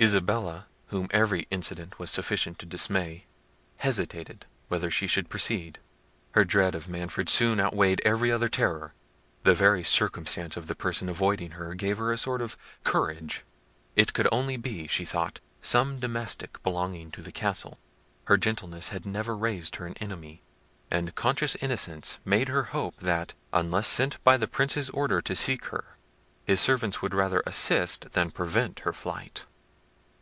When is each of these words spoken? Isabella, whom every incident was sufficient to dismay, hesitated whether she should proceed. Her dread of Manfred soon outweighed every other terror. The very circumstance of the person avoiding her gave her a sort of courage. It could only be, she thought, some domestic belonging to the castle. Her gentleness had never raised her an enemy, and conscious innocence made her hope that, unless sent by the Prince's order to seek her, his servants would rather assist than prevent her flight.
Isabella, 0.00 0.68
whom 0.90 1.08
every 1.10 1.48
incident 1.50 1.98
was 1.98 2.08
sufficient 2.12 2.60
to 2.60 2.66
dismay, 2.66 3.24
hesitated 3.78 4.46
whether 4.68 4.92
she 4.92 5.08
should 5.08 5.28
proceed. 5.28 5.80
Her 6.36 6.44
dread 6.44 6.76
of 6.76 6.86
Manfred 6.86 7.28
soon 7.28 7.58
outweighed 7.58 8.00
every 8.04 8.30
other 8.30 8.48
terror. 8.48 8.94
The 9.42 9.56
very 9.56 9.82
circumstance 9.82 10.56
of 10.56 10.68
the 10.68 10.76
person 10.76 11.08
avoiding 11.08 11.50
her 11.58 11.74
gave 11.74 11.98
her 11.98 12.12
a 12.12 12.16
sort 12.16 12.40
of 12.40 12.56
courage. 12.84 13.44
It 13.96 14.12
could 14.12 14.28
only 14.30 14.56
be, 14.56 14.86
she 14.86 15.04
thought, 15.04 15.40
some 15.60 15.98
domestic 15.98 16.62
belonging 16.62 17.10
to 17.10 17.20
the 17.20 17.32
castle. 17.32 17.80
Her 18.26 18.36
gentleness 18.36 18.90
had 18.90 19.04
never 19.04 19.36
raised 19.36 19.74
her 19.82 19.86
an 19.88 19.94
enemy, 19.94 20.42
and 20.92 21.16
conscious 21.16 21.56
innocence 21.56 22.20
made 22.24 22.46
her 22.46 22.62
hope 22.70 22.98
that, 22.98 23.34
unless 23.52 23.88
sent 23.88 24.22
by 24.22 24.36
the 24.36 24.46
Prince's 24.46 24.90
order 24.90 25.20
to 25.22 25.34
seek 25.34 25.64
her, 25.66 25.96
his 26.44 26.60
servants 26.60 27.02
would 27.02 27.14
rather 27.14 27.42
assist 27.44 28.12
than 28.12 28.30
prevent 28.30 28.78
her 28.86 28.92
flight. 28.92 29.44